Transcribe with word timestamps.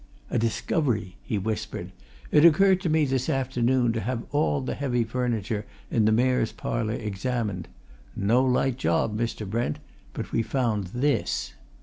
"A 0.31 0.39
discovery!" 0.39 1.17
he 1.21 1.37
whispered. 1.37 1.91
"It 2.31 2.43
occurred 2.43 2.81
to 2.81 2.89
me 2.89 3.05
this 3.05 3.29
afternoon 3.29 3.93
to 3.93 4.01
have 4.01 4.23
all 4.31 4.61
the 4.61 4.73
heavy 4.73 5.03
furniture 5.03 5.63
in 5.91 6.05
the 6.05 6.11
Mayor's 6.11 6.51
Parlour 6.51 6.95
examined. 6.95 7.67
No 8.15 8.43
light 8.43 8.77
job, 8.77 9.15
Mr. 9.15 9.47
Brent 9.47 9.77
but 10.13 10.31
we 10.31 10.41
found 10.41 10.85
this." 10.87 11.53